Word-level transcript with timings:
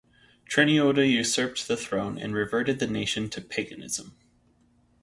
Treniota 0.49 1.05
usurped 1.07 1.67
the 1.67 1.77
throne 1.77 2.17
and 2.17 2.33
reverted 2.33 2.79
the 2.79 2.87
nation 2.87 3.29
to 3.29 3.39
paganism. 3.39 4.15